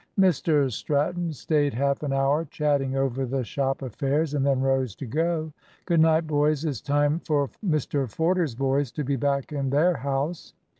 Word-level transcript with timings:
Mr 0.19 0.71
Stratton 0.71 1.31
stayed 1.31 1.75
half 1.75 2.01
an 2.01 2.11
hour 2.11 2.43
chatting 2.45 2.95
over 2.95 3.23
the 3.23 3.43
shop 3.43 3.83
affairs, 3.83 4.33
and 4.33 4.43
then 4.43 4.59
rose 4.59 4.95
to 4.95 5.05
go. 5.05 5.53
"Good 5.85 5.99
night, 5.99 6.25
boys. 6.25 6.65
It's 6.65 6.81
time 6.81 7.19
for 7.19 7.51
Mr 7.63 8.09
Forder's 8.09 8.55
boys 8.55 8.91
to 8.93 9.03
be 9.03 9.15
back 9.15 9.51
in 9.51 9.69
their 9.69 9.97
house." 9.97 10.55